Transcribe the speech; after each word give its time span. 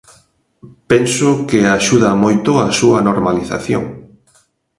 Penso 0.89 1.27
que 1.49 1.59
axuda 1.77 2.19
moito 2.23 2.49
á 2.63 2.67
súa 2.79 2.99
normalización. 3.09 3.83